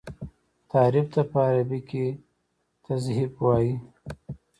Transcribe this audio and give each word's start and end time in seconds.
تحريف 0.69 1.07
ته 1.13 1.21
په 1.31 1.39
عربي 1.47 1.79
کي 1.89 2.05
تزييف 2.85 3.33
وايي. 3.45 3.73